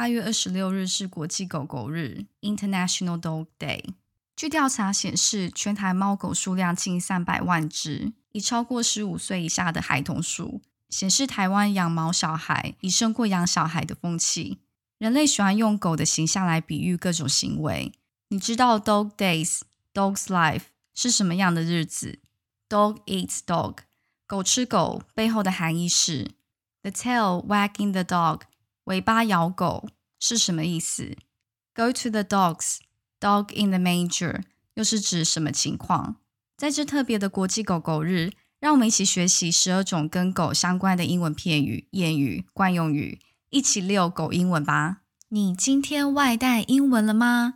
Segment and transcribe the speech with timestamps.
[0.00, 3.84] 八月二十六日是国际狗狗日 （International Dog Day）。
[4.34, 14.60] 据调查显示，全台猫狗数量近三百万只，已超过十五岁以下的孩童数，显示台湾养毛小孩已胜过养小孩的风气。
[14.96, 17.92] 人类喜欢用狗的形象来比喻各种行为。
[18.28, 19.60] 你知道 Dog Days、
[19.92, 20.62] Dog's Life
[20.94, 22.20] 是什么样的日子
[22.70, 23.80] ？Dog eats dog，
[24.26, 26.30] 狗吃狗背后的含义是
[26.80, 28.40] The tail wagging the dog，
[28.90, 29.88] 尾巴摇狗
[30.18, 31.16] 是什么意思
[31.76, 32.78] ？Go to the dogs。
[33.20, 34.42] Dog in the manger
[34.74, 36.16] 又是指什么情况？
[36.56, 45.02] 在这特别的国际狗狗日，让我们一起学习十二种跟狗相关的英文片语、谚语、惯用语，一起遛狗英文吧！
[45.28, 47.54] 你今天外带英文了吗？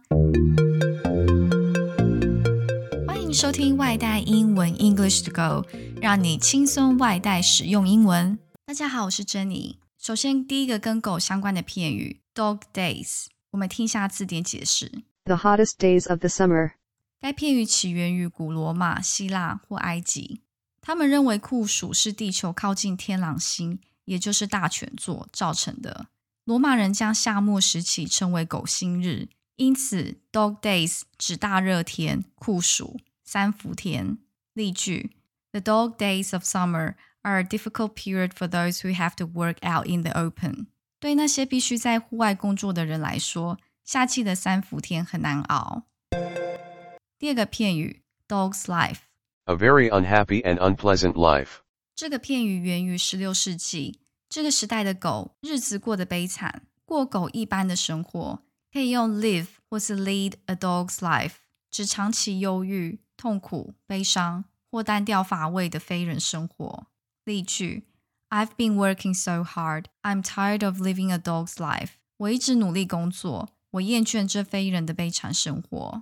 [3.09, 5.67] 欢迎收听外带英文 English to Go，
[6.01, 8.39] 让你轻松外带使用英文。
[8.67, 9.79] 大家好，我是珍妮。
[10.05, 15.03] 首先，第一个跟狗相关的片语 Dog Days，我们听一下字典解释。
[15.25, 16.73] The hottest days of the summer。
[17.23, 20.43] 该片语起源于古罗马、希腊或埃及。
[20.83, 26.09] 他们认为酷暑是地球靠近天狼星，也就是大犬座造成的。
[26.45, 34.19] 罗马人将夏末时期称为狗星日，因此 Dog Days 指大热天、酷暑、三伏天。
[34.53, 35.13] 例句
[35.53, 39.88] ：The dog days of summer are a difficult period for those who have to work out
[39.88, 40.68] in the open。
[41.00, 43.58] 对那些必须在户外工作的人来说。
[43.86, 45.88] 夏季的三伏天很难熬。
[47.18, 51.62] 第二个片语，dog's life，a very unhappy and unpleasant life。
[51.96, 61.38] 这个片语源于十六世纪，这个时代的狗日子过得悲惨，过狗一般的生活，可以用 live 或是 lead a dog's life，
[61.72, 66.86] 指长期忧郁、痛苦、悲伤或单调乏味的非人生活。
[67.24, 67.84] 例句：
[68.30, 71.92] I've been working so hard, I'm tired of living a dog's life。
[72.18, 73.50] 我一直努力工作。
[73.74, 76.02] 我厌倦这非人的悲惨生活。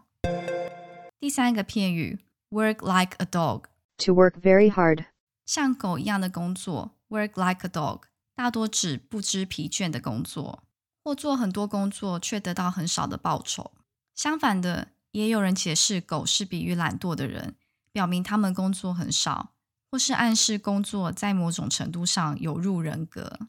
[1.20, 2.18] 第三个片语，
[2.50, 5.08] work like a dog，to work very hard，
[5.46, 8.04] 像狗一样的工作，work like a dog，
[8.34, 10.64] 大多指不知疲倦的工作，
[11.04, 13.74] 或做很多工作却得到很少的报酬。
[14.16, 17.56] 相反的，也有人解释狗是比喻懒惰的人，
[17.92, 19.52] 表明他们工作很少，
[19.92, 23.40] 或是暗示工作在某种程度上有入人格。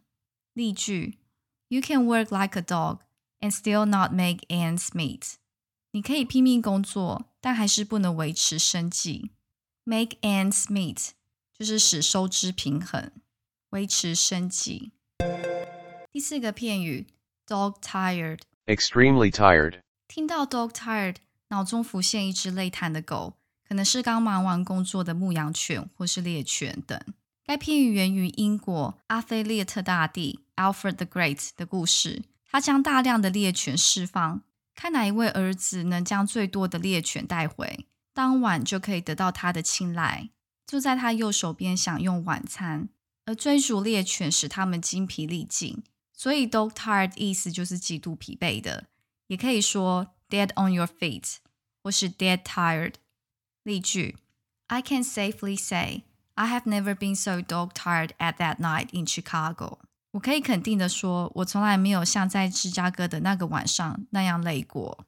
[0.53, 1.19] 例句：
[1.69, 5.35] You can work like a dog。and still not make ends meet。
[5.93, 9.31] 你可以拼命工作，但还是不能维持生计。
[9.85, 11.11] Make ends meet
[11.57, 13.11] 就是使收支平衡，
[13.71, 14.93] 维持生计。
[16.13, 17.07] 第四个片语，
[17.47, 19.81] dog tired，extremely tired。
[20.07, 21.17] 听到 dog tired，
[21.49, 23.35] 脑中浮现一只累瘫的狗，
[23.68, 27.00] 可能是刚忙完工作的牧羊犬或是猎犬等。
[27.46, 32.24] 该片语源于英国阿菲列特大帝 Alfred the Great 的故事。
[32.50, 34.44] 他将大量的猎犬释放，
[34.76, 40.30] 看哪一位儿子能将最多的猎犬带回，当晚就可以得到他的青睐，
[40.68, 42.90] 坐在他右手边享用晚餐。
[43.26, 45.82] 而追逐猎犬使他们精疲力尽，
[46.12, 48.86] 所以 dog tired 意思就是极度疲惫的，
[49.28, 51.38] 也可以说 dead on your feet
[51.82, 52.96] 或是 dead tired。
[53.63, 54.17] 例句：
[54.67, 56.05] I can safely say
[56.35, 59.79] I have never been so dog tired at that night in Chicago。
[60.13, 65.05] 我可以肯定的说，我从来没有像在芝加哥的那个晚上那样累过。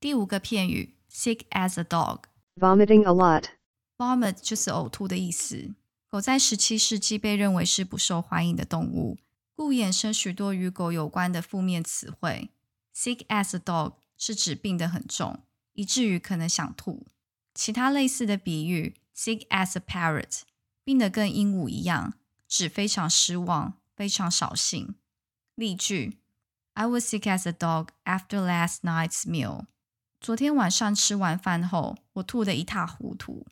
[0.00, 5.74] 第五个片语，sick as a dog，vomiting a lot。vomit 就是呕吐的意思。
[6.08, 9.18] 狗在十七世纪被认为是不受欢迎的动物，
[9.54, 12.50] 故衍生许多与狗有关的负面词汇。
[12.94, 15.40] sick as a dog 是指病得很重，
[15.74, 17.06] 以至于可能想吐。
[17.54, 20.42] 其他类似的比喻，sick as a parrot，
[20.84, 22.14] 病得跟鹦鹉一样。
[22.48, 24.94] 指非常失望，非常扫兴。
[25.56, 26.18] 例句：
[26.74, 29.64] I was sick as a dog after last night's meal。
[30.20, 33.46] 昨天晚上吃完饭后，我吐得一塌糊涂。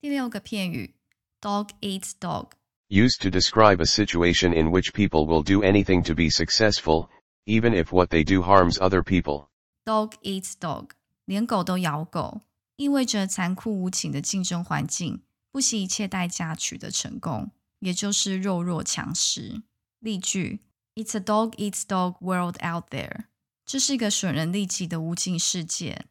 [0.00, 0.94] 第六个片语：
[1.40, 7.10] dog eats dog。Used to describe a situation in which people will do anything to be successful,
[7.44, 9.48] even if what they do harms other people.
[9.84, 10.90] Dog eats dog，
[11.26, 12.40] 连狗都咬狗，
[12.82, 17.50] 意味着残酷无情的竞争环境，不惜一切代价取得成功。
[17.80, 19.62] 也就是弱肉强食。
[20.00, 20.60] 例句：
[20.94, 23.26] It's a dog eats dog world out there。
[23.64, 26.06] 这是一个损人利己的无尽世界。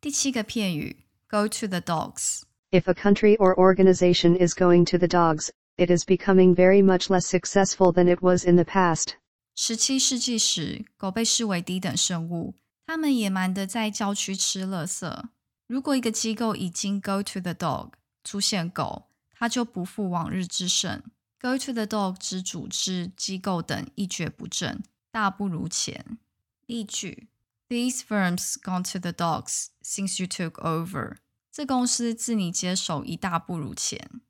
[0.00, 6.04] 第七个片语：Go to the dogs。If a country or organization is going to the dogs, it is
[6.04, 9.14] becoming very much less successful than it was in the past。
[9.54, 12.54] 十七世纪时，狗被视为低等生物，
[12.86, 15.24] 它们野蛮的在郊区吃垃圾。
[15.66, 17.92] 如果一个机构已经 Go to the dog，
[18.24, 19.08] 出现狗。
[19.40, 21.00] 他就不复往日之盛，
[21.40, 24.82] Go to the dog 指组织、机构等一蹶不振，
[25.12, 26.18] 大不如前。
[26.66, 27.28] 例句：
[27.68, 31.18] These firms gone to the dogs since you took over。
[31.52, 34.20] 这公司自你接手一大不如前。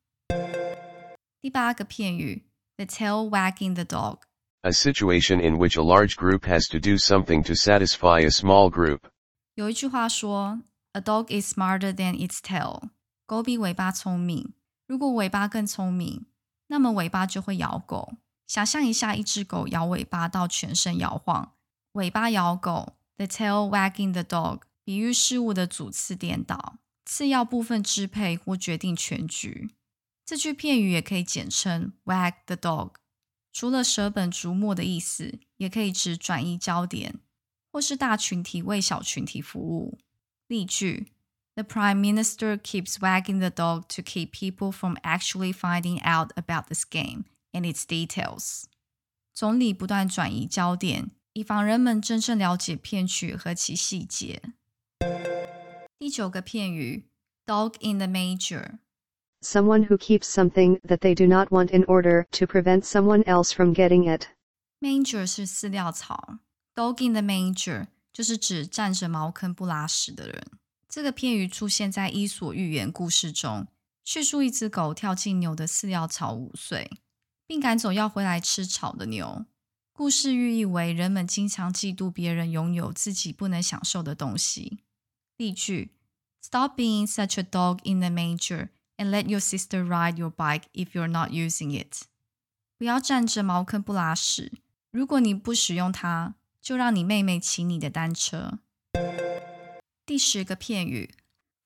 [1.41, 2.45] 第八个片语：
[2.77, 4.19] the tail wagging the dog。
[4.61, 8.71] A situation in which a large group has to do something to satisfy a small
[8.71, 9.01] group.
[9.55, 10.61] 有一句话说
[10.94, 12.90] ：“A dog is smarter than its tail。”
[13.28, 14.54] 狗比尾巴聪明。
[14.88, 16.26] 如果尾巴更聪明，
[16.68, 18.18] 那么尾巴就会咬狗。
[18.46, 21.54] 想象一下，一只狗摇尾巴到全身摇晃，
[21.94, 29.72] 尾巴摇狗，the tail wagging the dog，比喻事物的主次颠倒，次要部分支配或决定全局。
[30.26, 32.96] 这句片语也可以简称 wag the dog。
[33.52, 37.20] 除了舍本逐末的意思，也可以指转移焦点，
[37.72, 39.98] 或是大群体为小群体服务。
[40.47, 41.09] 例句：
[41.55, 46.75] The Prime Minister keeps wagging the dog to keep people from actually finding out about the
[46.75, 48.65] scam and its details。
[49.35, 54.43] 总理不断转移焦点，以防人们真正了解骗局和其细节。
[55.99, 57.05] 第九个片语：
[57.47, 58.79] Dog in the manger。
[59.41, 63.53] Someone who keeps something that they do not want in order to prevent someone else
[63.53, 64.27] from getting it.
[64.81, 66.39] Manger 是饲料槽，
[66.75, 70.46] Dog in the manger 就是指占着茅坑不拉屎的人。
[70.88, 73.68] 这个片语出现在《伊索寓言》故事中，
[74.06, 76.92] 叙述一只狗跳进牛的饲料槽五岁，
[77.48, 79.46] 并赶走要回来吃草的牛。
[79.92, 84.80] 故事寓意为人们经常嫉妒别人拥有自己不能享受的东西。
[85.38, 85.96] 例句
[86.42, 90.92] ：Stop being such a dog in the manger and let your sister ride your bike if
[90.94, 92.04] you're not using it.
[92.78, 94.52] 不要站着茅坑不拉屎。
[94.92, 98.59] 如果你不使用它，就让你妹妹骑你的单车。
[100.05, 101.15] 第十个片语：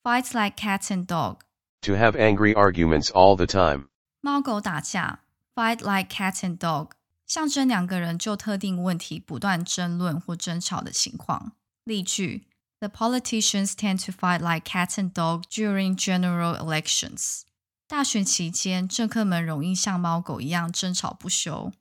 [0.02, 1.38] fights like cat and dog。
[1.82, 3.88] To have angry arguments all the time.
[4.20, 5.20] 猫狗打架，
[5.54, 6.90] fight like cat and dog，
[7.26, 11.52] 象征两个人就特定问题不断争论或争吵的情况。
[11.84, 12.46] 例句：
[12.78, 17.42] The politicians tend to fight like cat and dog during general elections。
[17.88, 21.72] 大选期间，政客们容易像猫狗一样争吵不休。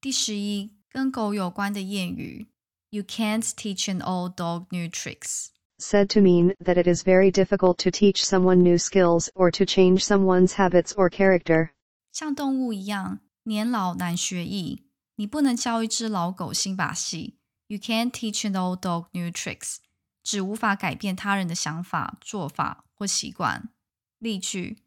[0.00, 2.48] 第十一， 跟狗有关的谚语：
[2.90, 5.48] You can't teach an old dog new tricks。
[5.78, 9.64] Said to mean that it is very difficult to teach someone new skills or to
[9.64, 11.70] change someone's habits or character.
[12.12, 14.84] 像动物一样，年老难学艺。
[15.16, 17.38] 你不能教一只老狗新把戏。
[17.68, 19.76] You can't teach an old dog new tricks，
[20.24, 23.70] 指无法改变他人的想法、做法或习惯。
[24.18, 24.78] 例句：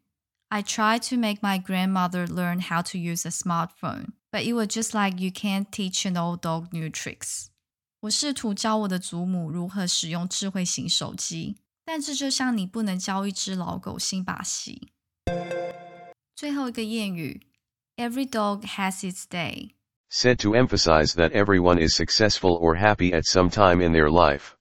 [0.48, 4.68] I tried to make my grandmother learn how to use a smartphone, but it was
[4.68, 7.46] just like you can't teach an old dog new tricks.
[8.00, 14.92] 我试图教我的祖母如何使用智慧型手机，但这就像你不能教一只老狗新把戏。
[16.34, 17.46] 最后一个谚语：
[17.96, 19.70] Every dog has its day。
[20.10, 24.52] Said to emphasize that everyone is successful or happy at some time in their life.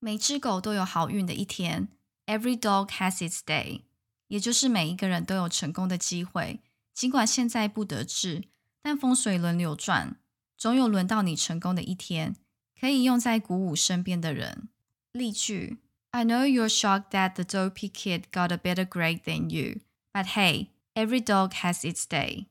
[0.00, 1.88] 每只狗都有好运的一天。
[2.26, 3.82] Every dog has its day，
[4.26, 6.60] 也就是每一个人都有成功的机会。
[6.94, 8.44] 尽管现在不得志，
[8.83, 10.17] 但风水轮流转，
[10.55, 12.35] 总有轮到你成功的一天。
[12.79, 14.67] 可以用在鼓舞身边的人。
[15.13, 15.77] 例句
[16.11, 19.79] ：I know you're shocked that the dopey kid got a better grade than you,
[20.11, 22.47] but hey, every dog has its day.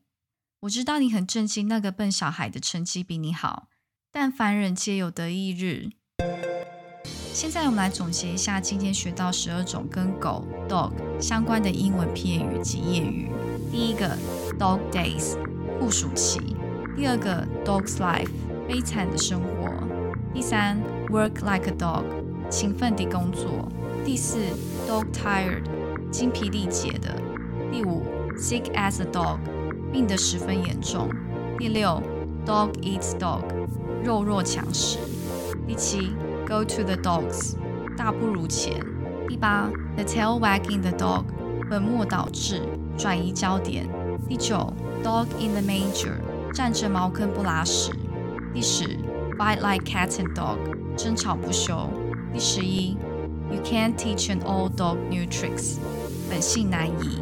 [0.61, 3.67] 我知道你很震惊那个笨小孩的成绩比你好，
[4.11, 5.91] 但凡人皆有得意日。
[7.31, 13.29] 现在我们来总结一下今天学到十二种跟狗 dog 相关的英文片语及谚语。
[13.71, 14.17] 第一个
[14.57, 15.37] dog days
[15.83, 16.39] 酷暑期，
[16.95, 18.29] 第二个 dog's life
[18.65, 19.67] 悲惨的生活，
[20.33, 22.05] 第三 work like a dog
[22.49, 23.67] 勤奋地工作，
[24.05, 24.37] 第四
[24.87, 25.63] dog tired
[26.09, 27.13] 精疲力竭的，
[27.69, 28.01] 第五
[28.37, 29.39] sick as a dog
[29.91, 31.09] 病得十分严重，
[31.57, 32.01] 第六
[32.45, 33.41] dog eats dog
[34.05, 34.99] 肉弱强食，
[35.67, 36.13] 第七
[36.47, 37.57] go to the dogs
[37.97, 38.73] 大不如前，
[39.27, 41.25] 第八 the tail wagging the dog
[41.69, 42.61] 本末倒置
[42.97, 43.85] 转移焦点，
[44.29, 44.73] 第九
[45.03, 46.15] dog in the manger
[46.53, 47.91] 站着茅坑不拉屎，
[48.53, 48.97] 第十
[49.37, 50.57] fight like cat and dog
[50.95, 51.89] 争吵不休，
[52.33, 52.97] 第十一
[53.51, 55.77] you can't teach an old dog new tricks
[56.29, 57.19] 本性难移，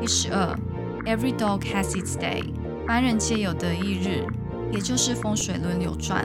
[0.00, 0.58] 第十二
[1.06, 2.42] every dog has its day
[2.86, 4.26] 凡人皆有得一日，
[4.72, 6.24] 也就是风水轮流转。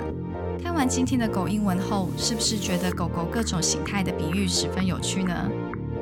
[0.62, 5.50] 看完今天的狗英文后，是不是觉得狗狗各种形态的比喻十分有趣呢？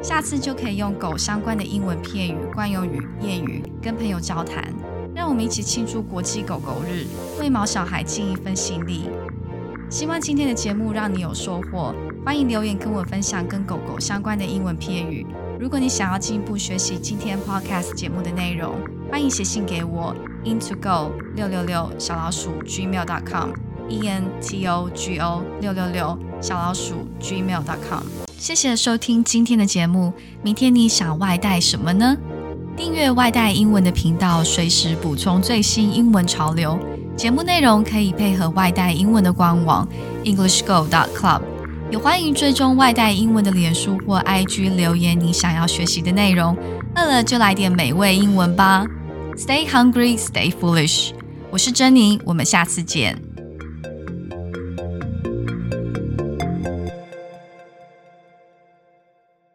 [0.07, 4.63] 下次就可以用狗相关的英文片语、惯用语、谚语跟朋友交谈。
[5.13, 7.03] 让我们一起庆祝国际狗狗日，
[7.41, 9.09] 为毛小孩尽一份心力。
[9.89, 11.93] 希望今天的节目让你有收获，
[12.25, 15.27] 欢迎留言跟我分享跟狗狗相关的英文片语。
[15.59, 18.75] 如果你想要进一步学习今天 podcast 节目的内容，
[19.11, 23.49] 欢迎写信给我 into go 六六六小老鼠 gmail.com
[23.89, 28.03] e n t o g o 六六六小老鼠 gmail.com。
[28.37, 30.13] 谢谢收听今天的节目，
[30.43, 32.15] 明天你想外带什么呢？
[32.75, 36.77] 订阅外带英文的频道，随时补充最新英文潮流。
[37.15, 39.87] 节目内容可以配合外带英文的官网
[40.23, 41.41] EnglishGo.club，
[41.89, 46.55] 也欢迎追踪外带英文的脸书或 IG 留言你想要学习的内容。
[46.95, 48.85] 饿了就来点美味英文吧
[49.35, 51.09] ！Stay hungry, stay foolish。
[51.49, 53.26] 我是珍妮，我们下次见。